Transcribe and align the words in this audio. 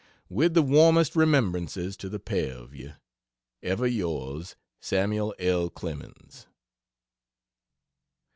With 0.29 0.55
the 0.55 0.63
warmest 0.63 1.15
remembrances 1.15 1.95
to 1.97 2.09
the 2.09 2.17
pair 2.19 2.57
of 2.57 2.73
you 2.73 2.93
Ever 3.61 3.85
Yours 3.85 4.55
SAMUEL 4.79 5.35
L. 5.37 5.69
CLEMENS. 5.69 6.47